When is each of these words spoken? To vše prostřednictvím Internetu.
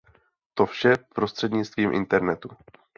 To 0.53 0.65
vše 0.65 0.93
prostřednictvím 1.15 1.93
Internetu. 1.93 2.49